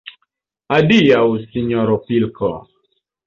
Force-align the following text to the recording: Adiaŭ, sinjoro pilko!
Adiaŭ, 0.77 1.19
sinjoro 1.53 1.99
pilko! 2.09 2.53